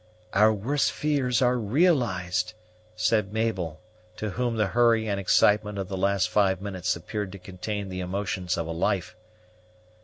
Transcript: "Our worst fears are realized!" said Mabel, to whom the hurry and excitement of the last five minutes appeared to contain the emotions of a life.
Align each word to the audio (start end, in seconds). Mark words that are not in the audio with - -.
"Our 0.33 0.51
worst 0.51 0.91
fears 0.91 1.43
are 1.43 1.59
realized!" 1.59 2.55
said 2.95 3.31
Mabel, 3.31 3.79
to 4.17 4.31
whom 4.31 4.55
the 4.57 4.65
hurry 4.65 5.07
and 5.07 5.19
excitement 5.19 5.77
of 5.77 5.89
the 5.89 5.95
last 5.95 6.27
five 6.27 6.59
minutes 6.59 6.95
appeared 6.95 7.31
to 7.33 7.37
contain 7.37 7.87
the 7.89 7.99
emotions 7.99 8.57
of 8.57 8.65
a 8.65 8.71
life. 8.71 9.15